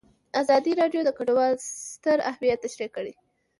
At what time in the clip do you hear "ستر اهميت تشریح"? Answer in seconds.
1.91-2.89